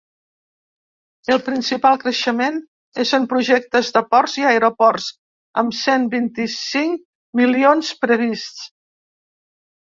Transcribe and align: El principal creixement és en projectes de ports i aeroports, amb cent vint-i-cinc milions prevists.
El 1.33 1.41
principal 1.49 1.99
creixement 2.03 2.57
és 3.03 3.11
en 3.17 3.27
projectes 3.33 3.91
de 3.97 4.03
ports 4.13 4.39
i 4.43 4.47
aeroports, 4.53 5.11
amb 5.63 5.77
cent 5.83 6.09
vint-i-cinc 6.15 7.05
milions 7.43 7.93
prevists. 8.07 8.67